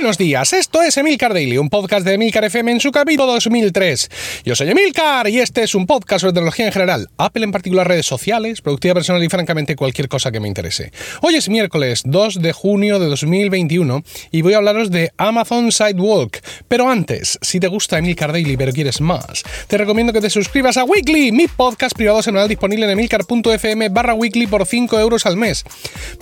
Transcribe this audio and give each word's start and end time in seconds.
Buenos 0.00 0.16
días, 0.16 0.52
esto 0.52 0.80
es 0.80 0.96
Emilcar 0.96 1.34
Daily, 1.34 1.58
un 1.58 1.70
podcast 1.70 2.06
de 2.06 2.14
Emilcar 2.14 2.44
FM 2.44 2.70
en 2.70 2.78
su 2.78 2.92
capítulo 2.92 3.32
2003. 3.32 4.08
Yo 4.44 4.54
soy 4.54 4.70
Emilcar 4.70 5.28
y 5.28 5.40
este 5.40 5.64
es 5.64 5.74
un 5.74 5.88
podcast 5.88 6.20
sobre 6.20 6.34
tecnología 6.34 6.66
en 6.66 6.72
general, 6.72 7.08
Apple 7.18 7.42
en 7.42 7.50
particular, 7.50 7.88
redes 7.88 8.06
sociales, 8.06 8.62
productividad 8.62 8.94
personal 8.94 9.24
y 9.24 9.28
francamente 9.28 9.74
cualquier 9.74 10.08
cosa 10.08 10.30
que 10.30 10.38
me 10.38 10.46
interese. 10.46 10.92
Hoy 11.20 11.34
es 11.34 11.48
miércoles 11.48 12.02
2 12.04 12.40
de 12.40 12.52
junio 12.52 13.00
de 13.00 13.06
2021 13.06 14.04
y 14.30 14.42
voy 14.42 14.52
a 14.52 14.58
hablaros 14.58 14.92
de 14.92 15.10
Amazon 15.16 15.72
Sidewalk. 15.72 16.44
Pero 16.68 16.88
antes, 16.88 17.36
si 17.42 17.58
te 17.58 17.66
gusta 17.66 17.98
Emilcar 17.98 18.30
Daily 18.30 18.56
pero 18.56 18.72
quieres 18.72 19.00
más, 19.00 19.42
te 19.66 19.78
recomiendo 19.78 20.12
que 20.12 20.20
te 20.20 20.30
suscribas 20.30 20.76
a 20.76 20.84
Weekly, 20.84 21.32
mi 21.32 21.48
podcast 21.48 21.96
privado 21.96 22.22
semanal 22.22 22.48
disponible 22.48 22.84
en 22.84 22.92
emilcar.fm 22.92 23.88
barra 23.88 24.14
weekly 24.14 24.46
por 24.46 24.64
5 24.64 25.00
euros 25.00 25.26
al 25.26 25.36
mes. 25.36 25.64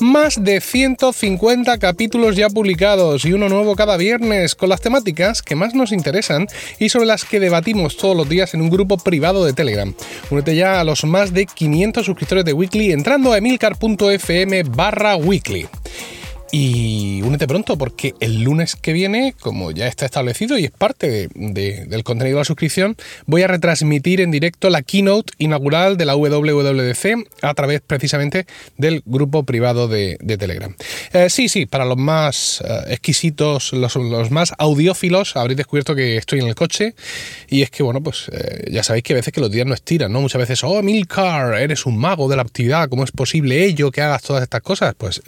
Más 0.01 0.43
de 0.43 0.63
150 0.63 1.77
capítulos 1.77 2.37
ya 2.37 2.49
publicados 2.49 3.27
y 3.27 3.35
uno 3.35 3.51
nuevo 3.51 3.66
cada 3.75 3.97
viernes 3.97 4.55
con 4.55 4.69
las 4.69 4.81
temáticas 4.81 5.43
que 5.43 5.57
más 5.57 5.75
nos 5.75 5.93
interesan 5.93 6.47
y 6.79 6.91
sobre 6.91 7.07
las 7.07 7.25
que 7.25 7.41
debatimos 7.41 7.97
todos 7.97 8.17
los 8.17 8.29
días 8.29 8.55
en 8.55 8.61
un 8.61 8.71
grupo 8.71 8.99
privado 8.99 9.45
de 9.45 9.53
Telegram. 9.53 9.93
Únete 10.31 10.55
ya 10.55 10.81
a 10.81 10.85
los 10.85 11.05
más 11.05 11.33
de 11.33 11.47
500 11.47 12.07
suscriptores 12.07 12.45
de 12.45 12.53
Weekly 12.53 12.93
entrando 12.93 13.33
a 13.33 13.39
emilcar.fm 13.39 14.63
barra 14.65 15.17
weekly. 15.17 15.67
Y 16.59 17.21
únete 17.21 17.47
pronto 17.47 17.77
porque 17.77 18.15
el 18.19 18.43
lunes 18.43 18.77
que 18.77 18.95
viene, 18.95 19.35
como 19.39 19.73
ya 19.73 19.89
está 19.89 20.07
establecido 20.07 20.57
y 20.57 20.65
es 20.65 20.71
parte 20.71 21.29
del 21.35 22.03
contenido 22.03 22.37
de 22.37 22.41
la 22.41 22.45
suscripción, 22.47 22.97
voy 23.27 23.43
a 23.43 23.47
retransmitir 23.47 24.23
en 24.23 24.31
directo 24.31 24.71
la 24.71 24.81
keynote 24.81 25.35
inaugural 25.37 25.99
de 25.99 26.07
la 26.07 26.17
WWDC 26.17 27.29
a 27.43 27.53
través 27.53 27.83
precisamente 27.83 28.47
del 28.79 29.03
grupo 29.05 29.43
privado 29.43 29.87
de, 29.87 30.17
Telegram. 30.39 30.75
Eh, 31.13 31.29
sí, 31.29 31.51
sí, 31.51 31.67
para 31.67 31.85
los 31.85 31.99
más 31.99 32.63
eh, 32.67 32.85
exquisitos, 32.95 33.75
los, 33.75 34.31
más 34.31 34.55
audiófilos, 34.57 35.37
habréis 35.37 35.59
descubierto 35.59 35.95
que 35.95 36.17
estoy 36.17 36.39
en 36.39 36.47
el 36.47 36.55
coche 36.55 36.95
y 37.51 37.61
es 37.61 37.71
que, 37.71 37.83
bueno, 37.83 38.03
pues 38.03 38.31
eh, 38.33 38.71
ya 38.71 38.83
sabéis 38.83 39.05
que 39.05 39.13
a 39.13 39.17
veces 39.17 39.35
que 39.35 39.43
los 39.43 39.51
días 39.51 39.67
no 39.67 39.75
estiran, 39.75 40.11
¿no? 40.11 40.23
Muchas 40.23 40.39
veces, 40.39 40.65
oh, 40.65 40.83
Milcar, 40.83 41.61
eres 41.61 41.85
un 41.85 41.99
mago 41.99 42.31
de 42.31 42.37
la 42.37 42.43
actividad, 42.43 42.89
¿cómo 42.89 43.05
es 43.05 43.13
posible 43.13 43.63
ello 43.63 43.91
que 43.91 44.01
hagas 44.01 44.23
todas 44.23 44.43
estas 44.43 44.63
cosas? 44.63 44.95
Pues 44.97 45.21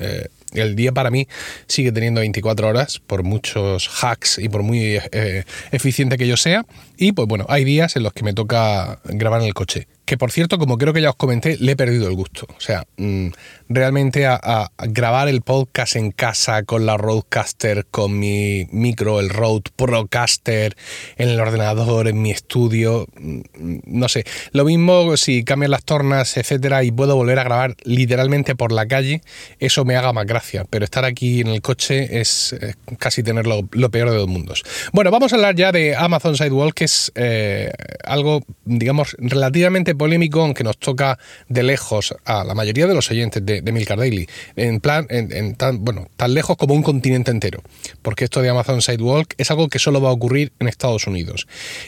el 0.52 0.76
día 0.76 0.92
para 0.92 1.10
mí 1.10 1.28
sigue 1.66 1.92
teniendo 1.92 2.20
24 2.20 2.68
horas, 2.68 3.00
por 3.06 3.22
muchos 3.22 3.88
hacks 3.88 4.38
y 4.38 4.48
por 4.48 4.62
muy 4.62 4.98
eh, 5.12 5.44
eficiente 5.70 6.16
que 6.16 6.26
yo 6.26 6.36
sea. 6.36 6.64
Y 7.00 7.12
pues 7.12 7.28
bueno, 7.28 7.46
hay 7.48 7.64
días 7.64 7.94
en 7.94 8.02
los 8.02 8.12
que 8.12 8.24
me 8.24 8.34
toca 8.34 9.00
grabar 9.04 9.40
en 9.40 9.46
el 9.46 9.54
coche 9.54 9.86
que 10.08 10.16
por 10.16 10.32
cierto, 10.32 10.56
como 10.56 10.78
creo 10.78 10.94
que 10.94 11.02
ya 11.02 11.10
os 11.10 11.16
comenté, 11.16 11.58
le 11.58 11.72
he 11.72 11.76
perdido 11.76 12.08
el 12.08 12.14
gusto. 12.14 12.46
O 12.56 12.60
sea, 12.60 12.84
mm, 12.96 13.28
realmente 13.68 14.26
a, 14.26 14.70
grabar 14.78 15.28
el 15.28 15.42
podcast 15.42 15.96
en 15.96 16.12
casa 16.12 16.62
con 16.62 16.86
la 16.86 16.96
Roadcaster, 16.96 17.84
con 17.90 18.18
mi 18.18 18.66
micro, 18.72 19.20
el 19.20 19.28
Rode 19.28 19.64
Procaster, 19.76 20.74
en 21.18 21.28
el 21.28 21.38
ordenador, 21.38 22.08
en 22.08 22.22
mi 22.22 22.30
estudio, 22.30 23.06
mm, 23.20 23.40
no 23.84 24.08
sé. 24.08 24.24
Lo 24.52 24.64
mismo 24.64 25.14
si 25.18 25.44
cambian 25.44 25.72
las 25.72 25.84
tornas, 25.84 26.38
etcétera, 26.38 26.84
y 26.84 26.90
puedo 26.90 27.14
volver 27.14 27.38
a 27.38 27.44
grabar 27.44 27.76
literalmente 27.84 28.56
por 28.56 28.72
la 28.72 28.86
calle, 28.86 29.20
eso 29.58 29.84
me 29.84 29.94
haga 29.94 30.14
más 30.14 30.24
gracia. 30.24 30.64
Pero 30.70 30.86
estar 30.86 31.04
aquí 31.04 31.42
en 31.42 31.48
el 31.48 31.60
coche 31.60 32.18
es 32.18 32.56
casi 32.98 33.22
tener 33.22 33.46
lo, 33.46 33.62
peor 33.90 34.10
de 34.10 34.16
dos 34.16 34.28
mundos. 34.28 34.62
Bueno, 34.94 35.10
vamos 35.10 35.34
a 35.34 35.36
hablar 35.36 35.54
ya 35.54 35.70
de 35.70 35.94
Amazon 35.94 36.34
Sidewalk, 36.34 36.80
eh, 37.14 37.72
algo, 38.04 38.42
digamos, 38.64 39.16
relativamente 39.18 39.94
polémico, 39.94 40.42
aunque 40.42 40.64
nos 40.64 40.78
toca 40.78 41.18
de 41.48 41.62
lejos 41.62 42.14
a 42.24 42.44
la 42.44 42.54
mayoría 42.54 42.86
de 42.86 42.94
los 42.94 43.10
oyentes 43.10 43.44
de, 43.44 43.62
de 43.62 43.72
Milcar 43.72 43.98
Daily, 43.98 44.28
en 44.56 44.80
plan, 44.80 45.06
en, 45.10 45.54
tan, 45.54 45.84
bueno, 45.84 46.08
tan 46.16 46.34
lejos 46.34 46.56
como 46.56 46.74
un 46.74 46.82
continente 46.82 47.30
entero, 47.30 47.62
porque 48.02 48.24
esto 48.24 48.42
de 48.42 48.48
Amazon 48.48 48.82
Sidewalk 48.82 49.34
es 49.38 49.50
algo 49.50 49.68
que 49.68 49.78
solo 49.78 50.00
va 50.00 50.10
a 50.10 50.12
ocurrir 50.12 50.52
en 50.58 50.68
Estados 50.68 51.06
Unidos. 51.06 51.46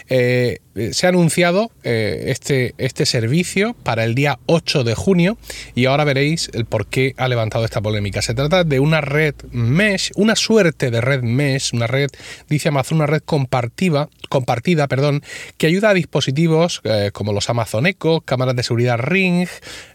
Eh, 0.09 0.61
se 0.93 1.07
ha 1.07 1.09
anunciado 1.09 1.71
eh, 1.83 2.25
este, 2.29 2.75
este 2.79 3.05
servicio 3.07 3.75
para 3.83 4.05
el 4.05 4.15
día 4.15 4.39
8 4.47 4.85
de 4.85 4.95
junio 4.95 5.37
y 5.75 5.87
ahora 5.87 6.05
veréis 6.05 6.51
el 6.55 6.65
por 6.65 6.87
qué 6.87 7.15
ha 7.17 7.29
levantado 7.29 7.65
esta 7.65 7.81
polémica. 7.81 8.23
Se 8.23 8.35
trata 8.35 8.65
de 8.65 8.81
una 8.81 9.01
red 9.01 9.35
mesh, 9.51 10.13
una 10.15 10.37
suerte 10.37 10.91
de 10.91 11.01
red 11.01 11.23
mesh, 11.23 11.75
una 11.75 11.87
red, 11.87 12.11
dice 12.49 12.69
Amazon, 12.69 12.99
una 12.99 13.07
red 13.07 13.23
compartida, 13.25 14.09
compartida 14.29 14.87
perdón, 14.91 15.23
que 15.57 15.69
ayuda 15.69 15.91
a 15.91 15.95
dispositivos 15.95 16.81
eh, 16.83 17.11
como 17.13 17.33
los 17.33 17.49
Amazon 17.49 17.87
Echo, 17.87 18.23
cámaras 18.23 18.57
de 18.57 18.65
seguridad 18.65 18.99
Ring, 18.99 19.47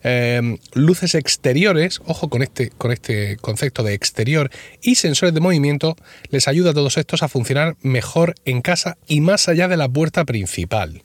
em, 0.03 0.57
luces 0.73 1.15
exteriores, 1.15 1.99
ojo 2.05 2.29
con 2.29 2.41
este, 2.41 2.69
con 2.69 2.93
este 2.93 3.35
concepto 3.37 3.83
de 3.83 3.93
exterior, 3.93 4.49
y 4.81 4.95
sensores 4.95 5.35
de 5.35 5.41
movimiento, 5.41 5.97
les 6.29 6.47
ayuda 6.47 6.71
a 6.71 6.73
todos 6.73 6.97
estos 6.97 7.23
a 7.23 7.27
funcionar 7.27 7.75
mejor 7.81 8.35
en 8.45 8.61
casa 8.61 8.97
y 9.05 9.19
más 9.19 9.49
allá 9.49 9.67
de 9.67 9.75
la 9.75 9.89
puerta 9.89 10.23
principal. 10.23 11.03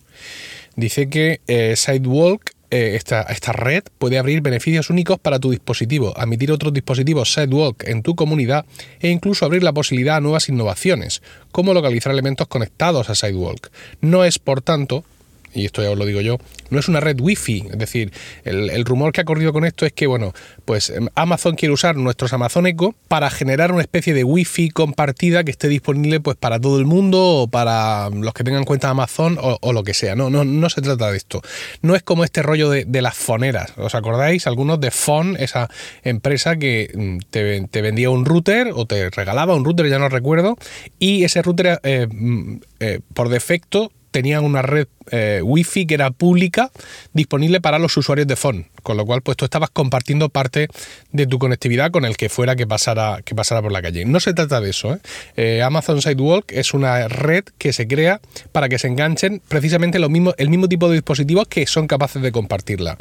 Dice 0.76 1.10
que 1.10 1.40
eh, 1.48 1.74
Sidewalk 1.76 2.52
eh, 2.70 2.94
esta, 2.94 3.22
esta, 3.22 3.52
red 3.52 3.82
puede 3.98 4.18
abrir 4.18 4.40
beneficios 4.42 4.90
únicos 4.90 5.18
para 5.18 5.38
tu 5.38 5.50
dispositivo, 5.50 6.14
admitir 6.16 6.52
otros 6.52 6.72
dispositivos 6.72 7.32
Sidewalk 7.32 7.84
en 7.88 8.02
tu 8.02 8.14
comunidad 8.14 8.64
e 9.00 9.08
incluso 9.08 9.44
abrir 9.44 9.62
la 9.62 9.72
posibilidad 9.72 10.16
a 10.16 10.20
nuevas 10.20 10.48
innovaciones, 10.48 11.22
como 11.50 11.74
localizar 11.74 12.12
elementos 12.12 12.46
conectados 12.46 13.10
a 13.10 13.14
Sidewalk. 13.14 13.70
No 14.00 14.24
es, 14.24 14.38
por 14.38 14.62
tanto, 14.62 15.04
y 15.52 15.64
esto 15.64 15.82
ya 15.82 15.90
os 15.90 15.98
lo 15.98 16.06
digo 16.06 16.20
yo, 16.20 16.38
no 16.70 16.78
es 16.78 16.88
una 16.88 17.00
red 17.00 17.20
wifi. 17.20 17.66
Es 17.70 17.78
decir, 17.78 18.12
el, 18.44 18.84
rumor 18.84 19.12
que 19.12 19.20
ha 19.20 19.24
corrido 19.24 19.52
con 19.52 19.64
esto 19.64 19.84
es 19.86 19.92
que, 19.92 20.06
bueno, 20.06 20.32
pues 20.64 20.90
em, 20.90 21.08
Amazon 21.14 21.56
quiere 21.56 21.72
usar 21.72 21.96
nuestros 21.96 22.32
Amazon 22.32 22.66
Echo 22.66 22.94
para 23.08 23.30
generar 23.30 23.72
una 23.72 23.82
especie 23.82 24.14
de 24.14 24.24
wifi 24.24 24.70
compartida 24.70 25.44
que 25.44 25.50
esté 25.50 25.68
disponible 25.68 26.20
pues 26.20 26.36
para 26.36 26.60
todo 26.60 26.78
el 26.78 26.86
mundo 26.86 27.20
o 27.20 27.48
para 27.48 28.10
los 28.10 28.32
que 28.34 28.44
tengan 28.44 28.64
cuenta 28.64 28.90
Amazon 28.90 29.38
o, 29.40 29.72
lo 29.72 29.82
que 29.82 29.94
sea. 29.94 30.14
No, 30.14 30.30
no, 30.30 30.44
no 30.44 30.70
se 30.70 30.80
trata 30.80 31.10
de 31.10 31.16
esto. 31.16 31.42
No 31.82 31.94
es 31.94 32.02
como 32.02 32.24
este 32.24 32.42
rollo 32.42 32.70
de, 32.70 33.00
las 33.00 33.16
foneras. 33.16 33.72
¿Os 33.78 33.94
acordáis? 33.94 34.46
Algunos 34.46 34.78
de 34.78 34.90
Fon, 34.90 35.36
esa 35.38 35.70
empresa 36.02 36.56
que 36.56 36.90
mm, 36.94 37.18
te, 37.30 37.82
vendía 37.82 38.10
un 38.10 38.26
router 38.26 38.72
o 38.74 38.84
te 38.84 39.08
regalaba 39.10 39.54
un 39.54 39.64
router, 39.64 39.88
ya 39.88 39.98
no 39.98 40.08
recuerdo, 40.08 40.56
y 40.98 41.24
ese 41.24 41.40
router 41.40 41.80
eh, 41.82 42.06
mm, 42.10 42.56
eh, 42.80 43.00
por 43.14 43.30
defecto 43.30 43.90
tenían 44.10 44.44
una 44.44 44.62
red 44.62 44.88
eh, 45.10 45.40
wifi 45.42 45.86
que 45.86 45.94
era 45.94 46.10
pública 46.10 46.70
disponible 47.12 47.60
para 47.60 47.78
los 47.78 47.96
usuarios 47.96 48.26
de 48.26 48.36
phone, 48.36 48.66
con 48.82 48.96
lo 48.96 49.06
cual 49.06 49.22
pues 49.22 49.36
tú 49.36 49.44
estabas 49.44 49.70
compartiendo 49.70 50.28
parte 50.28 50.68
de 51.12 51.26
tu 51.26 51.38
conectividad 51.38 51.90
con 51.90 52.04
el 52.04 52.16
que 52.16 52.28
fuera 52.28 52.56
que 52.56 52.66
pasara, 52.66 53.20
que 53.24 53.34
pasara 53.34 53.62
por 53.62 53.72
la 53.72 53.82
calle. 53.82 54.04
No 54.04 54.20
se 54.20 54.34
trata 54.34 54.60
de 54.60 54.70
eso. 54.70 54.94
¿eh? 54.94 54.98
Eh, 55.36 55.62
Amazon 55.62 56.02
Sidewalk 56.02 56.52
es 56.52 56.74
una 56.74 57.08
red 57.08 57.44
que 57.58 57.72
se 57.72 57.88
crea 57.88 58.20
para 58.52 58.68
que 58.68 58.78
se 58.78 58.88
enganchen 58.88 59.42
precisamente 59.48 59.98
el 59.98 60.08
mismo 60.10 60.68
tipo 60.68 60.88
de 60.88 60.94
dispositivos 60.94 61.48
que 61.48 61.66
son 61.66 61.86
capaces 61.86 62.22
de 62.22 62.32
compartirla. 62.32 62.98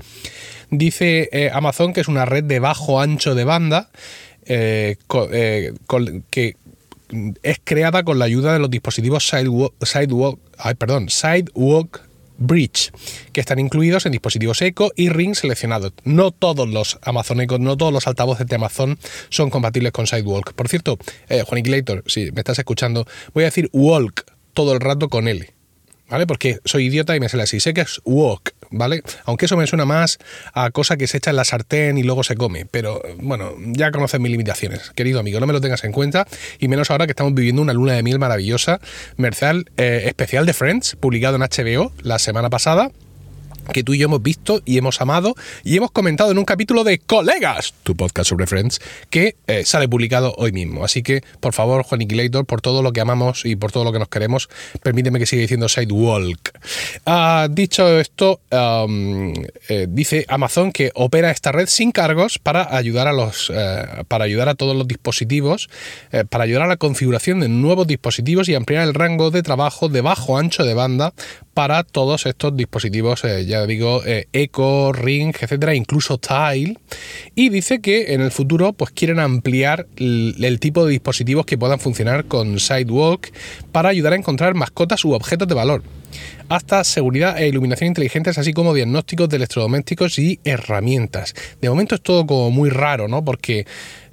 Dice 0.71 1.29
Amazon 1.53 1.93
que 1.93 2.01
es 2.01 2.07
una 2.07 2.25
red 2.25 2.43
de 2.43 2.59
bajo 2.59 3.01
ancho 3.01 3.33
de 3.33 3.43
banda 3.43 3.89
que 4.45 5.75
es 7.43 7.59
creada 7.63 8.03
con 8.03 8.19
la 8.19 8.25
ayuda 8.25 8.53
de 8.53 8.59
los 8.59 8.69
dispositivos 8.69 9.27
Sidewalk, 9.27 10.39
perdón, 10.77 11.09
Sidewalk 11.09 12.01
Bridge, 12.37 12.91
que 13.33 13.41
están 13.41 13.59
incluidos 13.59 14.05
en 14.05 14.13
dispositivos 14.13 14.61
Echo 14.61 14.91
y 14.95 15.09
Ring 15.09 15.35
seleccionados. 15.35 15.93
No 16.03 16.31
todos 16.31 16.67
los 16.69 16.97
Amazon 17.01 17.41
Echo, 17.41 17.59
no 17.59 17.77
todos 17.77 17.93
los 17.93 18.07
altavoces 18.07 18.47
de 18.47 18.55
Amazon 18.55 18.97
son 19.29 19.49
compatibles 19.49 19.91
con 19.91 20.07
Sidewalk. 20.07 20.53
Por 20.53 20.69
cierto, 20.69 20.97
eh, 21.27 21.43
Juaniquilator, 21.45 22.03
si 22.07 22.31
me 22.31 22.39
estás 22.39 22.59
escuchando, 22.59 23.05
voy 23.33 23.43
a 23.43 23.47
decir 23.47 23.69
Walk 23.73 24.25
todo 24.53 24.73
el 24.73 24.79
rato 24.79 25.09
con 25.09 25.27
L. 25.27 25.58
¿vale? 26.09 26.27
Porque 26.27 26.59
soy 26.65 26.85
idiota 26.85 27.15
y 27.15 27.19
me 27.19 27.29
sale 27.29 27.43
así. 27.43 27.59
Sé 27.59 27.73
que 27.73 27.81
es 27.81 28.01
wok, 28.03 28.51
¿vale? 28.71 29.03
Aunque 29.25 29.45
eso 29.45 29.57
me 29.57 29.67
suena 29.67 29.85
más 29.85 30.19
a 30.53 30.71
cosa 30.71 30.97
que 30.97 31.07
se 31.07 31.17
echa 31.17 31.29
en 31.29 31.35
la 31.35 31.45
sartén 31.45 31.97
y 31.97 32.03
luego 32.03 32.23
se 32.23 32.35
come. 32.35 32.65
Pero 32.65 33.01
bueno, 33.17 33.53
ya 33.57 33.91
conoces 33.91 34.19
mis 34.19 34.31
limitaciones. 34.31 34.91
Querido 34.95 35.19
amigo, 35.19 35.39
no 35.39 35.47
me 35.47 35.53
lo 35.53 35.61
tengas 35.61 35.83
en 35.83 35.91
cuenta. 35.91 36.27
Y 36.59 36.67
menos 36.67 36.91
ahora 36.91 37.05
que 37.05 37.11
estamos 37.11 37.33
viviendo 37.33 37.61
una 37.61 37.73
luna 37.73 37.93
de 37.93 38.03
miel 38.03 38.19
maravillosa. 38.19 38.79
Mercial 39.17 39.69
eh, 39.77 40.03
especial 40.05 40.45
de 40.45 40.53
Friends, 40.53 40.95
publicado 40.95 41.35
en 41.35 41.41
HBO 41.41 41.91
la 42.01 42.19
semana 42.19 42.49
pasada 42.49 42.91
que 43.71 43.83
tú 43.83 43.93
y 43.93 43.99
yo 43.99 44.05
hemos 44.05 44.21
visto 44.21 44.61
y 44.65 44.77
hemos 44.77 45.01
amado 45.01 45.35
y 45.63 45.77
hemos 45.77 45.91
comentado 45.91 46.31
en 46.31 46.37
un 46.37 46.45
capítulo 46.45 46.83
de 46.83 46.99
Colegas, 46.99 47.73
tu 47.83 47.95
podcast 47.95 48.29
sobre 48.29 48.47
Friends, 48.47 48.79
que 49.09 49.35
eh, 49.47 49.63
sale 49.65 49.87
publicado 49.87 50.33
hoy 50.37 50.51
mismo. 50.51 50.83
Así 50.83 51.03
que, 51.03 51.21
por 51.39 51.53
favor, 51.53 51.83
Juan 51.83 52.01
Iquilator, 52.01 52.45
por 52.45 52.61
todo 52.61 52.81
lo 52.81 52.91
que 52.91 53.01
amamos 53.01 53.45
y 53.45 53.55
por 53.55 53.71
todo 53.71 53.83
lo 53.83 53.91
que 53.91 53.99
nos 53.99 54.09
queremos, 54.09 54.49
permíteme 54.81 55.19
que 55.19 55.25
siga 55.25 55.41
diciendo 55.41 55.69
Sidewalk. 55.69 56.51
Ah, 57.05 57.47
dicho 57.49 57.99
esto, 57.99 58.41
eh, 58.51 59.87
dice 59.89 60.25
Amazon 60.27 60.71
que 60.71 60.91
opera 60.95 61.31
esta 61.31 61.51
red 61.51 61.67
sin 61.67 61.91
cargos 61.91 62.39
para 62.39 62.75
ayudar 62.75 63.07
a 63.07 63.13
los 63.13 63.51
eh, 63.53 63.85
para 64.07 64.25
ayudar 64.25 64.49
a 64.49 64.55
todos 64.55 64.75
los 64.75 64.87
dispositivos, 64.87 65.69
para 66.29 66.43
ayudar 66.43 66.63
a 66.63 66.67
la 66.67 66.77
configuración 66.77 67.39
de 67.39 67.49
nuevos 67.49 67.87
dispositivos 67.87 68.49
y 68.49 68.55
ampliar 68.55 68.83
el 68.83 68.93
rango 68.93 69.31
de 69.31 69.43
trabajo 69.43 69.89
de 69.89 70.01
bajo 70.01 70.37
ancho 70.37 70.63
de 70.63 70.73
banda 70.73 71.13
para 71.59 71.83
todos 71.83 72.25
estos 72.25 72.55
dispositivos, 72.55 73.25
eh, 73.25 73.45
ya 73.45 73.65
digo, 73.65 74.01
eh, 74.05 74.29
Echo, 74.31 74.93
Ring, 74.93 75.35
etcétera, 75.37 75.75
incluso 75.75 76.17
Tile. 76.17 76.77
Y 77.35 77.49
dice 77.49 77.81
que 77.81 78.13
en 78.13 78.21
el 78.21 78.31
futuro 78.31 78.71
pues 78.71 78.91
quieren 78.91 79.19
ampliar 79.19 79.85
el, 79.97 80.57
tipo 80.61 80.85
de 80.85 80.91
dispositivos 80.93 81.45
que 81.45 81.57
puedan 81.57 81.81
funcionar 81.81 82.23
con 82.23 82.61
Sidewalk 82.61 83.33
para 83.73 83.89
ayudar 83.89 84.13
a 84.13 84.15
encontrar 84.15 84.53
mascotas 84.55 85.03
u 85.03 85.11
objetos 85.11 85.49
de 85.49 85.55
valor 85.55 85.83
hasta 86.47 86.83
seguridad 86.83 87.39
e 87.39 87.47
iluminación 87.47 87.89
inteligentes, 87.89 88.37
así 88.37 88.53
como 88.53 88.73
diagnósticos 88.73 89.29
de 89.29 89.35
electrodomésticos 89.35 90.17
y 90.17 90.39
herramientas. 90.43 91.35
De 91.61 91.69
momento 91.69 91.95
es 91.95 92.01
todo 92.01 92.25
como 92.25 92.49
muy 92.49 92.69
raro, 92.69 93.07
¿no? 93.07 93.23
Porque, 93.23 93.67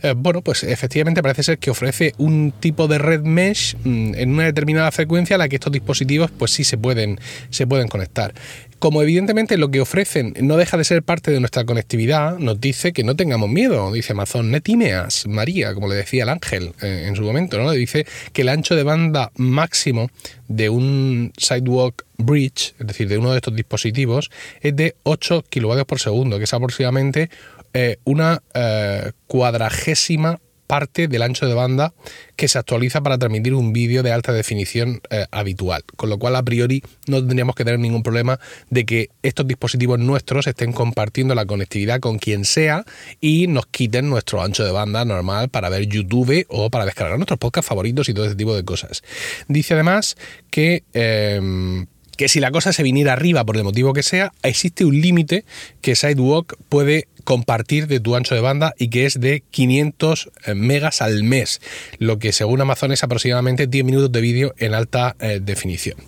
eh, 0.07 0.15
bueno, 0.17 0.43
pues 0.43 0.63
efectivamente 0.63 1.23
parece 1.23 1.43
ser 1.43 1.59
que 1.59 1.71
ofrece 1.71 2.15
un 2.19 2.53
tipo 2.59 2.89
de 2.89 2.99
red 2.99 3.23
mesh 3.23 3.77
mm, 3.85 4.15
en 4.15 4.35
una 4.35 4.45
determinada 4.45 4.91
frecuencia 4.93 5.37
a 5.37 5.39
la 5.39 5.49
que 5.49 5.57
estos 5.57 5.73
dispositivos, 5.73 6.31
pues 6.31 6.53
sí 6.53 6.65
se 6.65 6.79
pueden, 6.79 7.19
se 7.51 7.67
pueden 7.67 7.89
conectar. 7.89 8.35
Como 8.79 9.03
evidentemente 9.03 9.57
lo 9.57 9.71
que 9.71 9.81
ofrecen 9.81 10.35
no 10.41 10.57
deja 10.59 10.77
de 10.77 10.85
ser 10.85 11.03
parte 11.03 11.31
de 11.31 11.41
nuestra 11.41 11.65
conectividad, 11.65 12.39
nos 12.39 12.61
dice 12.61 12.93
que 12.93 13.05
no 13.05 13.17
tengamos 13.17 13.49
miedo, 13.49 13.91
dice 13.91 14.13
Amazon, 14.13 14.51
netimeas, 14.51 15.27
María, 15.27 15.73
como 15.73 15.89
le 15.89 15.97
decía 15.97 16.25
el 16.25 16.29
ángel 16.29 16.73
eh, 16.83 17.07
en 17.09 17.17
su 17.17 17.23
momento, 17.23 17.59
¿no? 17.59 17.71
Dice 17.71 18.07
que 18.33 18.43
el 18.43 18.51
ancho 18.51 18.77
de 18.77 18.83
banda 18.83 19.33
máximo 19.37 20.11
de 20.49 20.69
un 20.69 21.33
Sidewalk 21.39 22.05
Bridge, 22.19 22.75
es 22.79 22.87
decir, 22.87 23.09
de 23.09 23.19
uno 23.19 23.31
de 23.31 23.37
estos 23.37 23.57
dispositivos, 23.57 24.31
es 24.61 24.77
de 24.77 24.95
8 25.03 25.45
kilovatios 25.49 25.87
por 25.87 26.01
segundo, 26.01 26.39
que 26.39 26.45
es 26.45 26.53
aproximadamente 26.53 27.31
eh, 27.79 27.99
una 28.05 28.43
eh, 28.55 29.13
cuadragésima 29.27 30.41
parte 30.67 31.09
del 31.09 31.21
ancho 31.21 31.47
de 31.47 31.53
banda 31.53 31.93
que 32.37 32.49
se 32.49 32.59
actualiza 32.59 33.03
para 33.03 33.19
transmitir 33.19 33.53
un 33.53 33.75
vídeo 33.75 34.03
de 34.03 34.13
alta 34.13 34.33
definición 34.33 35.03
eh, 35.11 35.27
habitual. 35.31 35.85
Con 35.95 36.09
lo 36.09 36.19
cual, 36.19 36.37
a 36.37 36.43
priori, 36.43 36.83
no 37.07 37.19
tendríamos 37.19 37.55
que 37.55 37.67
tener 37.67 37.79
ningún 37.79 38.03
problema 38.03 38.41
de 38.71 38.87
que 38.87 39.11
estos 39.23 39.47
dispositivos 39.47 39.99
nuestros 39.99 40.47
estén 40.47 40.73
compartiendo 40.73 41.35
la 41.35 41.45
conectividad 41.45 42.01
con 42.01 42.19
quien 42.19 42.47
sea 42.47 42.87
y 43.21 43.47
nos 43.47 43.67
quiten 43.67 44.09
nuestro 44.09 44.43
ancho 44.43 44.65
de 44.65 44.73
banda 44.73 45.05
normal 45.05 45.51
para 45.51 45.69
ver 45.69 45.87
YouTube 45.87 46.47
o 46.49 46.71
para 46.71 46.87
descargar 46.87 47.19
nuestros 47.19 47.39
podcasts 47.39 47.69
favoritos 47.69 48.09
y 48.09 48.15
todo 48.15 48.25
ese 48.25 48.37
tipo 48.37 48.57
de 48.57 48.65
cosas. 48.65 49.03
Dice 49.49 49.75
además 49.75 50.17
que... 50.51 50.83
Em, 50.95 51.87
que 52.17 52.29
si 52.29 52.41
la 52.41 52.51
cosa 52.51 52.73
se 52.73 52.83
viniera 52.83 53.13
arriba 53.13 53.45
por 53.45 53.57
el 53.57 53.65
motivo 53.65 53.93
que 53.93 54.03
sea, 54.03 54.33
existe 54.43 54.85
un 54.85 55.01
límite 55.01 55.45
que 55.81 55.95
Sidewalk 55.95 56.57
puede 56.69 57.09
compartir 57.25 57.89
de 57.89 58.01
tu 58.01 58.17
ancho 58.17 58.35
de 58.35 58.41
banda 58.41 58.73
y 58.79 58.89
que 58.89 59.05
es 59.05 59.21
de 59.21 59.43
500 59.51 60.31
eh, 60.47 60.55
megas 60.55 61.03
al 61.03 61.25
mes, 61.25 61.61
lo 61.99 62.19
que 62.19 62.33
según 62.33 62.61
Amazon 62.61 62.93
es 62.93 63.03
aproximadamente 63.03 63.67
10 63.67 63.85
minutos 63.85 64.13
de 64.13 64.21
vídeo 64.21 64.55
en 64.59 64.75
alta 64.75 65.17
eh, 65.21 65.41
definición. 65.43 65.99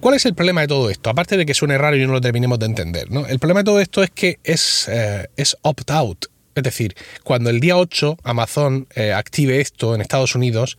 ¿Cuál 0.00 0.14
es 0.14 0.26
el 0.26 0.34
problema 0.34 0.60
de 0.60 0.68
todo 0.68 0.90
esto? 0.90 1.10
Aparte 1.10 1.36
de 1.36 1.46
que 1.46 1.54
suene 1.54 1.78
raro 1.78 1.96
y 1.96 2.06
no 2.06 2.12
lo 2.12 2.20
terminemos 2.20 2.58
de 2.58 2.66
entender, 2.66 3.10
¿no? 3.10 3.26
El 3.26 3.38
problema 3.38 3.60
de 3.60 3.64
todo 3.64 3.80
esto 3.80 4.02
es 4.02 4.10
que 4.10 4.38
es, 4.44 4.86
eh, 4.88 5.26
es 5.36 5.56
opt-out. 5.62 6.26
Es 6.54 6.62
decir, 6.62 6.94
cuando 7.24 7.50
el 7.50 7.58
día 7.60 7.76
8 7.76 8.18
Amazon 8.22 8.86
active 9.14 9.60
esto 9.60 9.94
en 9.94 10.00
Estados 10.00 10.34
Unidos, 10.34 10.78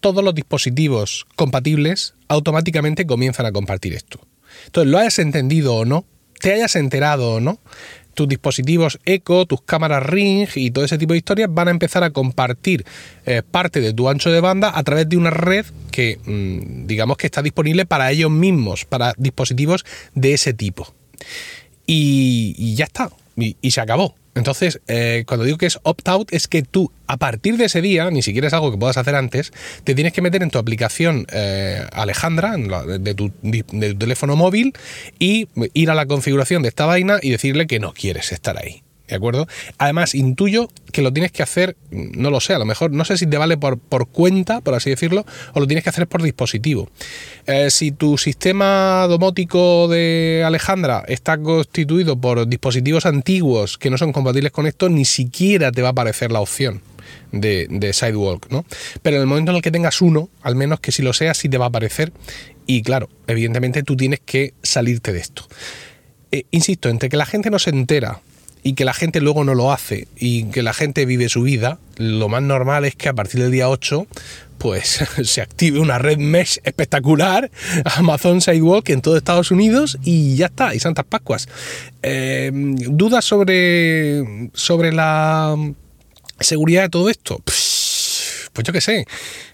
todos 0.00 0.22
los 0.22 0.34
dispositivos 0.34 1.26
compatibles 1.34 2.15
automáticamente 2.28 3.06
comienzan 3.06 3.46
a 3.46 3.52
compartir 3.52 3.94
esto. 3.94 4.20
Entonces, 4.66 4.90
lo 4.90 4.98
hayas 4.98 5.18
entendido 5.18 5.74
o 5.74 5.84
no, 5.84 6.04
te 6.40 6.52
hayas 6.52 6.76
enterado 6.76 7.34
o 7.34 7.40
no, 7.40 7.60
tus 8.14 8.28
dispositivos 8.28 8.98
Echo, 9.04 9.44
tus 9.46 9.60
cámaras 9.62 10.02
Ring 10.04 10.48
y 10.54 10.70
todo 10.70 10.84
ese 10.84 10.98
tipo 10.98 11.12
de 11.12 11.18
historias 11.18 11.48
van 11.52 11.68
a 11.68 11.70
empezar 11.70 12.02
a 12.02 12.10
compartir 12.10 12.84
eh, 13.26 13.42
parte 13.48 13.80
de 13.80 13.92
tu 13.92 14.08
ancho 14.08 14.30
de 14.30 14.40
banda 14.40 14.72
a 14.74 14.82
través 14.84 15.08
de 15.08 15.18
una 15.18 15.30
red 15.30 15.66
que 15.92 16.18
mm, 16.24 16.86
digamos 16.86 17.18
que 17.18 17.26
está 17.26 17.42
disponible 17.42 17.84
para 17.84 18.10
ellos 18.10 18.30
mismos, 18.30 18.86
para 18.86 19.12
dispositivos 19.18 19.84
de 20.14 20.32
ese 20.32 20.54
tipo. 20.54 20.94
Y, 21.86 22.74
ya 22.74 22.86
está, 22.86 23.10
y 23.36 23.70
se 23.70 23.80
acabó. 23.80 24.16
Entonces, 24.36 24.80
eh, 24.86 25.24
cuando 25.26 25.44
digo 25.44 25.58
que 25.58 25.66
es 25.66 25.80
opt-out, 25.82 26.28
es 26.30 26.46
que 26.46 26.62
tú, 26.62 26.92
a 27.06 27.16
partir 27.16 27.56
de 27.56 27.64
ese 27.64 27.80
día, 27.80 28.10
ni 28.10 28.22
siquiera 28.22 28.46
es 28.46 28.52
algo 28.52 28.70
que 28.70 28.78
puedas 28.78 28.98
hacer 28.98 29.16
antes, 29.16 29.52
te 29.82 29.94
tienes 29.94 30.12
que 30.12 30.22
meter 30.22 30.42
en 30.42 30.50
tu 30.50 30.58
aplicación 30.58 31.26
eh, 31.32 31.84
Alejandra, 31.92 32.56
de, 32.56 33.14
tu, 33.14 33.32
de 33.42 33.62
tu 33.62 33.98
teléfono 33.98 34.36
móvil, 34.36 34.74
y 35.18 35.48
ir 35.72 35.90
a 35.90 35.94
la 35.94 36.06
configuración 36.06 36.62
de 36.62 36.68
esta 36.68 36.84
vaina 36.84 37.18
y 37.22 37.30
decirle 37.30 37.66
que 37.66 37.80
no 37.80 37.94
quieres 37.94 38.30
estar 38.30 38.58
ahí. 38.58 38.85
¿De 39.08 39.14
acuerdo? 39.14 39.46
Además, 39.78 40.14
intuyo 40.14 40.68
que 40.92 41.00
lo 41.00 41.12
tienes 41.12 41.30
que 41.30 41.42
hacer, 41.42 41.76
no 41.90 42.30
lo 42.30 42.40
sé, 42.40 42.54
a 42.54 42.58
lo 42.58 42.64
mejor, 42.64 42.90
no 42.90 43.04
sé 43.04 43.16
si 43.16 43.26
te 43.26 43.38
vale 43.38 43.56
por, 43.56 43.78
por 43.78 44.08
cuenta, 44.08 44.60
por 44.60 44.74
así 44.74 44.90
decirlo, 44.90 45.24
o 45.52 45.60
lo 45.60 45.66
tienes 45.66 45.84
que 45.84 45.90
hacer 45.90 46.08
por 46.08 46.22
dispositivo. 46.22 46.88
Eh, 47.46 47.70
si 47.70 47.92
tu 47.92 48.18
sistema 48.18 49.06
domótico 49.08 49.86
de 49.86 50.42
Alejandra 50.44 51.04
está 51.06 51.38
constituido 51.38 52.20
por 52.20 52.48
dispositivos 52.48 53.06
antiguos 53.06 53.78
que 53.78 53.90
no 53.90 53.98
son 53.98 54.12
compatibles 54.12 54.50
con 54.50 54.66
esto, 54.66 54.88
ni 54.88 55.04
siquiera 55.04 55.70
te 55.70 55.82
va 55.82 55.88
a 55.88 55.92
aparecer 55.92 56.32
la 56.32 56.40
opción. 56.40 56.82
De, 57.30 57.92
Sidewalk, 57.92 58.50
¿no? 58.50 58.64
Pero 59.02 59.16
en 59.16 59.22
el 59.22 59.28
momento 59.28 59.50
en 59.50 59.56
el 59.56 59.62
que 59.62 59.70
tengas 59.70 60.00
uno, 60.00 60.30
al 60.42 60.56
menos 60.56 60.80
que 60.80 60.90
si 60.90 61.02
lo 61.02 61.12
sea, 61.12 61.34
sí 61.34 61.48
te 61.48 61.58
va 61.58 61.66
a 61.66 61.68
aparecer. 61.68 62.12
Y 62.66 62.82
claro, 62.82 63.10
evidentemente 63.26 63.82
tú 63.82 63.96
tienes 63.96 64.20
que 64.24 64.54
salirte 64.62 65.12
de 65.12 65.20
esto. 65.20 65.46
Eh, 66.32 66.44
insisto, 66.50 66.88
entre 66.88 67.08
que 67.08 67.16
la 67.16 67.26
gente 67.26 67.50
no 67.50 67.58
se 67.58 67.70
entera 67.70 68.20
y 68.66 68.72
que 68.72 68.84
la 68.84 68.94
gente 68.94 69.20
luego 69.20 69.44
no 69.44 69.54
lo 69.54 69.70
hace 69.70 70.08
y 70.16 70.46
que 70.46 70.60
la 70.60 70.74
gente 70.74 71.06
vive 71.06 71.28
su 71.28 71.42
vida, 71.42 71.78
lo 71.98 72.28
más 72.28 72.42
normal 72.42 72.84
es 72.84 72.96
que 72.96 73.08
a 73.08 73.12
partir 73.12 73.40
del 73.40 73.52
día 73.52 73.68
8 73.68 74.08
pues 74.58 75.04
se 75.22 75.40
active 75.40 75.78
una 75.78 75.98
red 75.98 76.18
mesh 76.18 76.58
espectacular, 76.64 77.48
Amazon 77.84 78.40
Sidewalk 78.40 78.88
en 78.88 79.02
todo 79.02 79.16
Estados 79.16 79.52
Unidos 79.52 79.98
y 80.02 80.34
ya 80.34 80.46
está, 80.46 80.74
y 80.74 80.80
Santas 80.80 81.04
Pascuas. 81.08 81.48
Eh, 82.02 82.50
¿Dudas 82.52 83.24
sobre, 83.24 84.50
sobre 84.52 84.92
la 84.92 85.54
seguridad 86.40 86.82
de 86.82 86.88
todo 86.88 87.08
esto? 87.08 87.40
Pues 88.56 88.66
yo 88.66 88.72
qué 88.72 88.80
sé. 88.80 89.06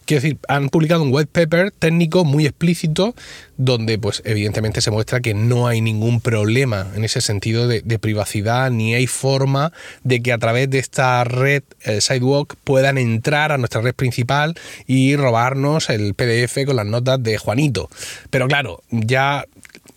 Quiero 0.07 0.23
decir, 0.23 0.39
han 0.49 0.69
publicado 0.69 1.03
un 1.03 1.13
white 1.13 1.31
paper 1.31 1.73
técnico 1.73 2.25
muy 2.25 2.47
explícito 2.47 3.15
donde 3.57 3.99
pues 3.99 4.23
evidentemente 4.25 4.81
se 4.81 4.91
muestra 4.91 5.21
que 5.21 5.35
no 5.35 5.67
hay 5.67 5.81
ningún 5.81 6.21
problema 6.21 6.91
en 6.95 7.05
ese 7.05 7.21
sentido 7.21 7.69
de, 7.69 7.83
privacidad 7.99 8.71
ni 8.71 8.95
hay 8.95 9.07
forma 9.07 9.73
de 10.03 10.23
que 10.23 10.33
a 10.33 10.39
través 10.39 10.71
de 10.71 10.79
esta 10.79 11.23
red 11.25 11.63
eh, 11.85 12.01
Sidewalk 12.01 12.57
puedan 12.65 12.97
entrar 12.97 13.53
a 13.53 13.59
nuestra 13.59 13.81
red 13.81 13.95
principal 13.95 14.55
y 14.87 15.15
robarnos 15.17 15.91
el 15.91 16.15
PDF 16.15 16.65
con 16.65 16.77
las 16.77 16.87
notas 16.87 17.23
de 17.23 17.39
Juanito. 17.39 17.91
Pero 18.31 18.49
claro, 18.49 18.83
ya 18.91 19.45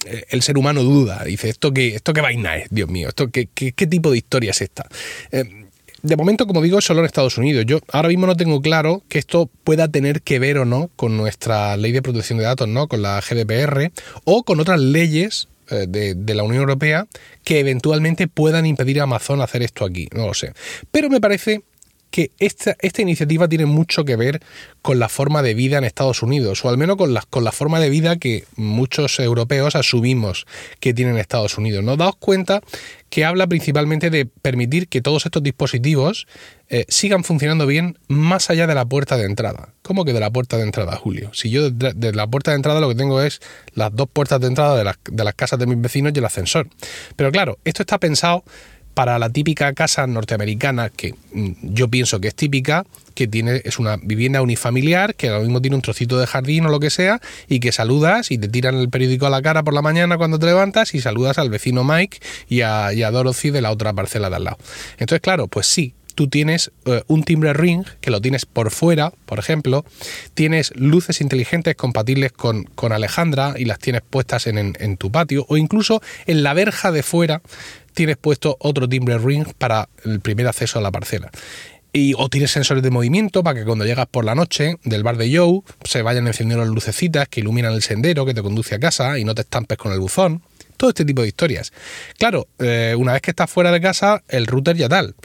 eh, 0.06 0.26
el 0.30 0.42
ser 0.42 0.58
humano 0.58 0.84
duda, 0.84 1.24
dice, 1.24 1.50
¿esto 1.50 1.74
qué, 1.74 1.96
esto 1.96 2.14
qué 2.14 2.22
vaina 2.22 2.58
es? 2.58 2.68
Dios 2.70 2.90
mío, 2.90 3.10
¿esto 3.10 3.30
qué, 3.32 3.48
qué, 3.48 3.88
tipo 3.88 4.12
de 4.12 4.18
historia 4.18 4.52
es 4.52 4.62
esta? 4.62 4.88
Eh, 5.32 5.65
de 6.06 6.16
momento, 6.16 6.48
como 6.48 6.62
digo, 6.62 6.82
solo 6.82 7.00
en 7.00 7.06
Estados 7.06 7.38
Unidos. 7.38 7.66
Yo 7.66 7.80
ahora 7.92 8.10
mismo 8.10 8.28
no 8.28 8.36
tengo 8.36 8.62
claro 8.62 9.04
que 9.10 9.20
esto 9.20 9.50
pueda 9.64 9.88
tener 9.88 10.22
que 10.22 10.40
ver 10.40 10.58
o 10.60 10.66
no 10.66 10.90
con 10.96 11.18
nuestra 11.18 11.76
ley 11.78 11.92
de 11.92 12.02
protección 12.02 12.38
de 12.38 12.46
datos, 12.46 12.68
¿no? 12.68 12.88
Con 12.88 13.02
la 13.02 13.20
GDPR 13.22 13.92
o 14.24 14.44
con 14.44 14.60
otras 14.60 14.80
leyes 14.80 15.48
eh, 15.70 15.86
de, 15.88 16.14
de, 16.14 16.36
la 16.36 16.44
Unión 16.44 16.62
Europea 16.62 17.08
que 17.44 17.60
eventualmente 17.60 18.28
puedan 18.28 18.66
impedir 18.66 19.00
a 19.00 19.04
Amazon 19.04 19.42
hacer 19.42 19.64
esto 19.64 19.84
aquí. 19.86 20.08
No 20.14 20.28
lo 20.28 20.34
sé. 20.34 20.54
Pero 20.92 21.10
me 21.10 21.20
parece 21.20 21.64
que 22.12 22.32
esta, 22.40 22.76
esta, 22.80 23.02
iniciativa 23.02 23.48
tiene 23.48 23.66
mucho 23.66 24.06
que 24.06 24.16
ver 24.16 24.42
con 24.82 25.00
la 25.00 25.10
forma 25.10 25.42
de 25.42 25.54
vida 25.54 25.78
en 25.78 25.84
Estados 25.84 26.24
Unidos, 26.24 26.64
o 26.64 26.70
al 26.70 26.78
menos 26.78 26.96
con 26.96 27.14
la, 27.14 27.22
con 27.30 27.44
la 27.44 27.52
forma 27.52 27.80
de 27.80 27.90
vida 27.90 28.16
que 28.18 28.46
muchos 28.56 29.20
europeos 29.20 29.76
asumimos 29.76 30.46
que 30.80 30.94
tienen 30.94 31.18
Estados 31.18 31.58
Unidos. 31.58 31.84
¿no? 31.84 31.98
Daos 31.98 32.16
cuenta 32.18 32.62
que 33.10 33.26
habla 33.26 33.48
principalmente 33.48 34.10
de 34.10 34.26
permitir 34.26 34.88
que 34.88 35.02
todos 35.02 35.26
estos 35.26 35.44
dispositivos 35.44 36.28
eh, 36.68 36.86
sigan 36.90 37.24
funcionando 37.24 37.68
bien 37.68 37.98
más 38.08 38.50
allá 38.50 38.68
de 38.68 38.76
la 38.76 38.86
puerta 38.86 39.18
de 39.18 39.26
entrada. 39.26 39.74
¿Cómo 39.82 40.04
que 40.04 40.14
de 40.14 40.20
la 40.20 40.32
puerta 40.32 40.58
de 40.58 40.64
entrada, 40.64 40.96
Julio? 40.96 41.32
Si 41.34 41.50
yo 41.50 41.70
de, 41.70 42.14
la 42.14 42.28
puerta 42.28 42.52
de 42.52 42.58
entrada 42.58 42.80
lo 42.80 42.90
que 42.90 42.96
tengo 42.96 43.22
es 43.22 43.40
las 43.74 43.96
dos 43.96 44.10
puertas 44.12 44.42
de 44.42 44.48
entrada 44.48 44.76
de 44.76 44.84
las, 44.84 44.98
de 45.10 45.24
las 45.24 45.36
casas 45.36 45.60
de 45.60 45.68
mis 45.68 45.80
vecinos 45.80 46.12
y 46.16 46.20
el 46.20 46.26
ascensor. 46.26 46.68
Pero 47.16 47.32
claro, 47.32 47.58
esto 47.66 47.84
está 47.84 48.00
pensado 48.00 48.44
para 48.96 49.20
la 49.20 49.30
típica 49.30 49.74
casa 49.74 50.08
norteamericana, 50.08 50.90
que 50.90 51.14
mm, 51.34 51.52
yo 51.62 51.90
pienso 51.90 52.20
que 52.20 52.30
es 52.30 52.36
típica, 52.36 52.86
que 53.14 53.28
tiene, 53.28 53.62
es 53.64 53.78
una 53.78 53.98
vivienda 53.98 54.42
unifamiliar, 54.42 55.16
que 55.16 55.30
lo 55.30 55.42
mismo 55.42 55.62
tiene 55.62 55.76
un 55.76 55.82
trocito 55.82 56.18
de 56.18 56.26
jardín 56.26 56.66
o 56.66 56.70
lo 56.70 56.80
que 56.80 56.90
sea, 56.90 57.22
y 57.48 57.60
que 57.60 57.72
saludas 57.72 58.32
y 58.32 58.38
te 58.38 58.48
tiran 58.48 58.76
el 58.76 58.90
periódico 58.90 59.28
a 59.28 59.30
la 59.30 59.42
cara 59.42 59.64
por 59.64 59.74
la 59.74 59.82
mañana 59.82 60.18
cuando 60.18 60.40
te 60.40 60.48
levantas 60.48 60.96
y 60.96 61.02
saludas 61.02 61.38
al 61.38 61.50
vecino 61.50 61.84
Mike 61.84 62.20
y 62.50 62.62
a, 62.62 62.92
Dorothy 63.12 63.52
de 63.52 63.62
la 63.62 63.72
otra 63.72 63.94
parcela 63.94 64.30
de 64.30 64.38
al 64.38 64.46
lado. 64.46 64.58
Entonces, 64.98 65.22
claro, 65.22 65.48
pues 65.48 65.68
sí, 65.68 65.94
tú 66.16 66.28
tienes 66.30 66.72
eh, 66.86 67.04
un 67.08 67.24
timbre 67.24 67.54
ring 67.54 67.86
que 68.00 68.12
lo 68.12 68.22
tienes 68.22 68.46
por 68.46 68.72
fuera, 68.72 69.12
por 69.26 69.40
ejemplo, 69.40 69.86
tienes 70.34 70.74
luces 70.76 71.22
inteligentes 71.22 71.76
compatibles 71.76 72.32
con, 72.32 72.66
Alejandra 72.90 73.56
y 73.58 73.66
las 73.66 73.80
tienes 73.80 74.04
puestas 74.08 74.48
en, 74.48 74.98
tu 74.98 75.12
patio 75.12 75.46
o 75.50 75.58
incluso 75.58 76.02
en 76.28 76.44
la 76.44 76.54
verja 76.54 76.92
de 76.92 77.04
fuera 77.04 77.42
tienes 77.96 78.18
puesto 78.18 78.58
otro 78.60 78.88
timbre 78.88 79.18
ring 79.18 79.48
para 79.58 79.90
el 80.04 80.20
primer 80.20 80.48
acceso 80.48 80.78
a 80.78 80.82
la 80.84 80.92
parcela. 80.92 81.32
Y, 81.92 82.14
o 82.18 82.30
tienes 82.30 82.52
sensores 82.52 82.84
de 82.84 82.92
movimiento 82.92 83.42
para 83.42 83.58
que 83.58 83.66
cuando 83.66 83.86
llegas 83.86 84.06
por 84.06 84.26
la 84.26 84.36
noche 84.36 84.78
del 84.84 85.02
bar 85.02 85.18
de 85.18 85.36
Joe 85.36 85.62
se 85.86 86.02
vayan 86.02 86.28
encendiendo 86.28 86.64
las 86.64 86.74
lucecitas 86.74 87.28
que 87.30 87.40
iluminan 87.40 87.74
el 87.74 87.82
sendero 87.82 88.26
que 88.26 88.34
te 88.34 88.44
conduce 88.44 88.76
a 88.76 88.80
casa 88.80 89.18
y 89.18 89.24
no 89.24 89.34
te 89.34 89.42
estampes 89.42 89.78
con 89.78 89.94
el 89.94 90.00
buzón. 90.00 90.44
Todo 90.78 90.90
este 90.90 91.06
tipo 91.06 91.22
de 91.22 91.30
historias. 91.30 91.72
Claro, 92.20 92.48
eh, 92.60 92.94
una 92.98 93.14
vez 93.14 93.22
que 93.22 93.32
estás 93.32 93.50
fuera 93.50 93.72
de 93.72 93.80
casa, 93.80 94.22
el 94.28 94.46
router 94.46 94.76
ya 94.76 94.90
tal 94.90 95.16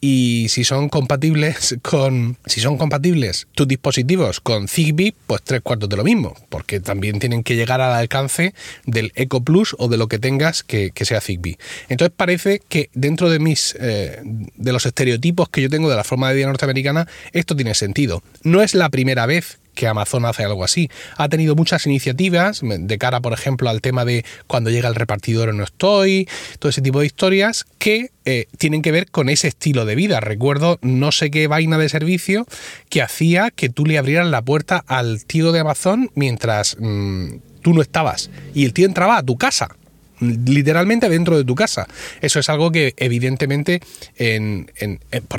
y 0.00 0.46
si 0.48 0.64
son 0.64 0.88
compatibles 0.88 1.76
con 1.82 2.36
si 2.46 2.60
son 2.60 2.76
compatibles 2.78 3.46
tus 3.54 3.66
dispositivos 3.66 4.40
con 4.40 4.68
Zigbee, 4.68 5.14
pues 5.26 5.42
tres 5.42 5.60
cuartos 5.62 5.88
de 5.88 5.96
lo 5.96 6.04
mismo, 6.04 6.34
porque 6.48 6.80
también 6.80 7.18
tienen 7.18 7.42
que 7.42 7.56
llegar 7.56 7.80
al 7.80 7.94
alcance 7.94 8.54
del 8.86 9.12
Eco 9.14 9.42
Plus 9.42 9.74
o 9.78 9.88
de 9.88 9.96
lo 9.96 10.08
que 10.08 10.18
tengas 10.18 10.62
que, 10.62 10.92
sea 11.04 11.20
Zigbee. 11.20 11.58
Entonces 11.88 12.14
parece 12.16 12.62
que 12.68 12.90
dentro 12.94 13.30
de 13.30 13.38
mis 13.38 13.76
eh, 13.80 14.20
de 14.24 14.72
los 14.72 14.86
estereotipos 14.86 15.48
que 15.48 15.62
yo 15.62 15.68
tengo 15.68 15.90
de 15.90 15.96
la 15.96 16.04
forma 16.04 16.28
de 16.28 16.36
vida 16.36 16.46
norteamericana, 16.46 17.06
esto 17.32 17.56
tiene 17.56 17.74
sentido. 17.74 18.22
No 18.42 18.62
es 18.62 18.74
la 18.74 18.88
primera 18.88 19.26
vez 19.26 19.58
que 19.74 19.86
Amazon 19.86 20.24
hace 20.24 20.44
algo 20.44 20.64
así. 20.64 20.90
Ha 21.16 21.28
tenido 21.28 21.54
muchas 21.54 21.86
iniciativas 21.86 22.60
de 22.62 22.98
cara, 22.98 23.20
por 23.20 23.32
ejemplo, 23.32 23.68
al 23.68 23.80
tema 23.80 24.04
de 24.04 24.24
cuando 24.46 24.70
llega 24.70 24.88
el 24.88 24.94
repartidor 24.94 25.48
o 25.50 25.52
no 25.52 25.64
estoy, 25.64 26.28
todo 26.58 26.70
ese 26.70 26.82
tipo 26.82 27.00
de 27.00 27.06
historias 27.06 27.66
que 27.78 28.10
eh, 28.24 28.46
tienen 28.58 28.82
que 28.82 28.92
ver 28.92 29.10
con 29.10 29.28
ese 29.28 29.48
estilo 29.48 29.84
de 29.84 29.94
vida. 29.94 30.20
Recuerdo 30.20 30.78
no 30.82 31.12
sé 31.12 31.30
qué 31.30 31.46
vaina 31.46 31.78
de 31.78 31.88
servicio 31.88 32.46
que 32.88 33.02
hacía 33.02 33.50
que 33.50 33.68
tú 33.68 33.84
le 33.84 33.98
abrieras 33.98 34.28
la 34.28 34.42
puerta 34.42 34.84
al 34.86 35.24
tío 35.24 35.52
de 35.52 35.60
Amazon 35.60 36.10
mientras 36.14 36.76
mm, 36.78 37.36
tú 37.62 37.74
no 37.74 37.82
estabas 37.82 38.30
y 38.54 38.64
el 38.64 38.72
tío 38.72 38.86
entraba 38.86 39.18
a 39.18 39.22
tu 39.22 39.36
casa 39.36 39.76
literalmente 40.20 41.08
dentro 41.08 41.36
de 41.36 41.44
tu 41.44 41.54
casa. 41.54 41.86
Eso 42.20 42.38
es 42.38 42.48
algo 42.48 42.70
que 42.70 42.94
evidentemente 42.96 43.80
en, 44.16 44.70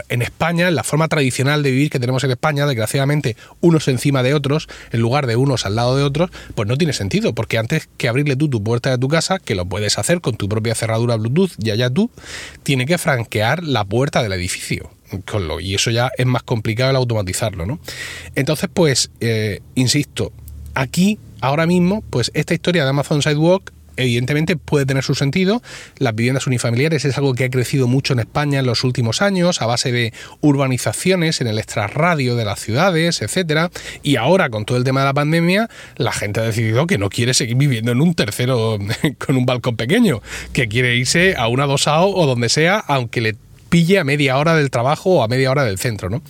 España, 0.10 0.67
en 0.67 0.75
la 0.75 0.84
forma 0.84 1.08
tradicional 1.08 1.63
de 1.63 1.72
vivir 1.72 1.89
que 1.89 2.00
tenemos 2.00 2.24
en 2.24 2.32
España, 2.32 2.65
desgraciadamente 2.65 3.36
unos 3.62 3.88
encima 3.88 4.24
de 4.24 4.34
otros, 4.34 4.67
en 4.91 5.01
lugar 5.01 5.27
de 5.27 5.36
unos 5.36 5.65
al 5.65 5.75
lado 5.75 5.96
de 5.98 6.03
otros, 6.03 6.29
pues 6.55 6.67
no 6.67 6.77
tiene 6.77 6.94
sentido, 6.94 7.34
porque 7.34 7.58
antes 7.58 7.88
que 7.98 8.08
abrirle 8.08 8.36
tú 8.36 8.50
tu 8.50 8.63
puerta 8.63 8.89
de 8.91 8.98
tu 8.98 9.08
casa, 9.08 9.39
que 9.39 9.55
lo 9.55 9.65
puedes 9.65 9.98
hacer 9.98 10.22
con 10.22 10.36
tu 10.36 10.50
propia 10.50 10.75
cerradura 10.75 11.15
Bluetooth, 11.15 11.51
ya 11.58 11.75
ya 11.75 11.89
tú, 11.89 12.10
tiene 12.63 12.86
que 12.86 12.98
franquear 12.98 13.63
la 13.63 13.86
puerta 13.86 14.24
del 14.24 14.34
edificio. 14.34 14.91
Con 15.25 15.48
lo, 15.48 15.60
y 15.60 15.75
eso 15.75 15.91
ya 15.91 16.12
es 16.17 16.25
más 16.25 16.44
complicado 16.44 16.89
el 16.89 16.96
automatizarlo, 16.96 17.65
¿no? 17.65 17.79
Entonces, 18.34 18.70
pues, 18.74 19.12
eh, 19.20 19.62
insisto, 19.75 20.34
aquí, 20.74 21.20
ahora 21.41 21.67
mismo, 21.67 22.03
pues 22.10 22.32
esta 22.34 22.55
historia 22.55 22.84
de 22.84 22.89
Amazon 22.89 23.22
Sidewalk 23.22 23.72
evidentemente 23.98 24.56
puede 24.56 24.86
tener 24.86 25.04
su 25.04 25.16
sentido. 25.16 25.62
Las 25.98 26.16
viviendas 26.16 26.48
unifamiliares 26.48 27.06
es 27.06 27.18
algo 27.18 27.34
que 27.34 27.46
ha 27.46 27.50
crecido 27.50 27.88
mucho 27.88 28.14
en 28.14 28.20
España 28.20 28.60
en 28.60 28.66
los 28.66 28.84
últimos 28.84 29.22
años 29.22 29.62
a 29.62 29.66
base 29.66 29.92
de 29.92 30.14
urbanizaciones 30.42 31.42
en 31.42 31.48
el 31.48 31.60
extrarradio 31.60 32.36
de 32.36 32.46
las 32.46 32.60
ciudades, 32.60 33.22
etcétera. 33.22 33.72
Y 34.04 34.16
ahora 34.16 34.50
con 34.50 34.66
todo 34.66 34.78
el 34.78 34.84
tema 34.84 35.02
de 35.02 35.08
la 35.08 35.14
pandemia, 35.14 35.70
la 35.96 36.12
gente 36.12 36.40
ha 36.40 36.44
decidido 36.44 36.88
que 36.88 36.98
no 36.98 37.10
quiere 37.10 37.34
seguir 37.34 37.58
viviendo 37.58 37.92
en 37.92 38.02
un 38.02 38.14
tercero 38.14 38.78
con 39.18 39.38
un 39.38 39.46
balcón 39.46 39.75
pequeño, 39.75 40.22
que 40.54 40.68
quiere 40.68 40.96
irse 40.96 41.36
a 41.38 41.48
una 41.48 41.66
dosao 41.66 42.10
o 42.10 42.25
donde 42.25 42.50
sea, 42.50 42.80
aunque 42.80 43.22
le 43.22 43.36
pille 43.75 44.00
a 44.00 44.05
media 44.05 44.38
hora 44.38 44.55
del 44.55 44.72
trabajo 44.72 45.15
o 45.15 45.22
a 45.22 45.27
media 45.27 45.51
hora 45.51 45.65
del 45.65 45.77
centro. 45.77 46.10
¿no? 46.10 46.22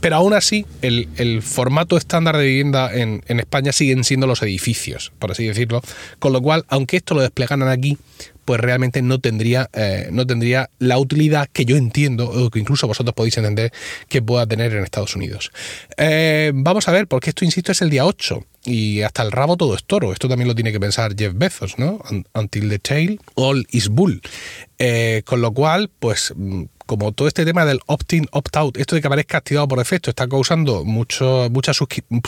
Pero 0.00 0.16
aún 0.16 0.34
así, 0.34 0.66
el, 0.82 1.40
formato 1.40 1.96
estándar 1.96 2.36
de 2.36 2.44
vivienda 2.44 2.94
en, 2.94 3.22
España 3.26 3.72
siguen 3.72 4.04
siendo 4.04 4.26
los 4.26 4.42
edificios, 4.42 5.10
por 5.18 5.32
así 5.32 5.46
decirlo. 5.46 5.80
Con 6.18 6.34
lo 6.34 6.42
cual, 6.42 6.66
aunque 6.68 6.98
esto 6.98 7.14
lo 7.14 7.22
desplegaran 7.22 7.68
aquí, 7.68 7.96
pues 8.44 8.60
realmente 8.60 9.00
no 9.00 9.18
tendría, 9.18 9.70
eh, 9.72 10.08
no 10.12 10.26
tendría 10.26 10.68
la 10.78 10.98
utilidad 10.98 11.48
que 11.50 11.64
yo 11.64 11.78
entiendo, 11.78 12.28
o 12.28 12.50
que 12.50 12.58
incluso 12.58 12.86
vosotros 12.86 13.14
podéis 13.14 13.38
entender, 13.38 13.72
que 14.10 14.20
pueda 14.20 14.46
tener 14.46 14.74
en 14.74 14.84
Estados 14.84 15.16
Unidos. 15.16 15.52
Eh, 15.96 16.52
vamos 16.54 16.86
a 16.86 16.92
ver, 16.92 17.06
porque 17.06 17.30
esto, 17.30 17.46
insisto, 17.46 17.72
es 17.72 17.80
el 17.80 17.88
día 17.88 18.04
8 18.04 18.44
y 18.66 19.02
hasta 19.02 19.22
el 19.22 19.32
rabo 19.32 19.56
todo 19.56 19.74
es 19.74 19.84
toro. 19.84 20.12
Esto 20.12 20.28
también 20.28 20.48
lo 20.48 20.54
tiene 20.54 20.72
que 20.72 20.80
pensar 20.80 21.14
Jeff 21.16 21.32
Bezos, 21.34 21.78
¿no? 21.78 22.02
Until 22.34 22.68
the 22.68 22.78
tail, 22.78 23.20
all 23.34 23.66
is 23.70 23.88
bull. 23.88 24.20
Eh, 24.78 25.22
con 25.24 25.40
lo 25.40 25.52
cual, 25.52 25.90
pues 25.98 26.32
mm, 26.36 26.64
como 26.86 27.12
todo 27.12 27.28
este 27.28 27.44
tema 27.44 27.64
del 27.64 27.80
opt-in, 27.86 28.26
opt-out, 28.32 28.76
esto 28.76 28.94
de 28.94 29.00
que 29.00 29.06
aparezca 29.06 29.38
activado 29.38 29.68
por 29.68 29.78
defecto, 29.78 30.10
está 30.10 30.28
causando 30.28 30.84
mucho, 30.84 31.48
muchas 31.50 31.78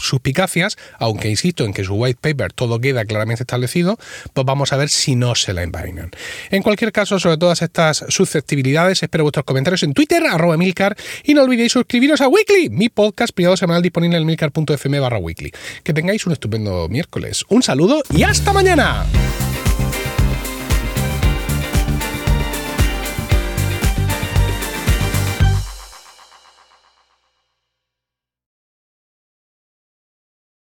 suspicacias, 0.01 0.77
aunque 0.99 1.29
insisto 1.29 1.65
en 1.65 1.73
que 1.73 1.85
su 1.85 1.95
white 1.95 2.19
paper 2.21 2.53
todo 2.53 2.81
queda 2.81 3.05
claramente 3.05 3.43
establecido, 3.43 3.99
pues 4.33 4.47
vamos 4.47 4.73
a 4.73 4.77
ver 4.77 4.89
si 4.89 5.17
no 5.17 5.35
se 5.35 5.53
la 5.53 5.63
envainan. 5.63 6.11
En 6.51 6.63
cualquier 6.63 6.93
caso, 6.93 7.19
sobre 7.19 7.39
todas 7.39 7.63
estas 7.63 8.05
susceptibilidades, 8.09 9.03
espero 9.03 9.25
vuestros 9.25 9.45
comentarios 9.45 9.83
en 9.83 9.95
Twitter, 9.95 10.25
arroba 10.27 10.57
milcar, 10.57 10.97
y 11.25 11.35
no 11.35 11.43
olvidéis 11.43 11.73
suscribiros 11.73 12.21
a 12.21 12.29
Weekly, 12.29 12.71
mi 12.71 12.89
podcast 12.89 13.35
privado 13.35 13.57
semanal 13.57 13.83
disponible 13.83 14.17
en 14.17 14.27
milcar.fm 14.27 15.01
barra 15.01 15.19
weekly. 15.19 15.53
Que 15.83 15.93
tengáis 15.93 16.27
un 16.27 16.33
estupendo 16.33 16.89
miércoles. 16.89 17.45
Un 17.49 17.63
saludo 17.63 18.03
y 18.11 18.23
hasta 18.23 18.53
mañana. 18.53 19.07